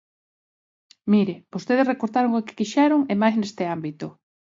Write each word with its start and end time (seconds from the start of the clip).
Mire, 1.11 1.35
vostedes 1.53 1.89
recortaron 1.93 2.31
o 2.39 2.45
que 2.45 2.57
quixeron 2.59 2.99
e 3.11 3.13
máis 3.21 3.35
neste 3.37 3.63
ámbito. 3.75 4.07